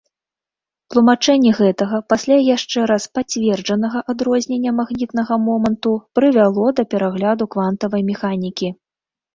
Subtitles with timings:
[0.93, 8.67] Тлумачэнне гэтага, пасля яшчэ раз пацверджанага, адрознення магнітнага моманту прывяло да перагляду квантавай механікі.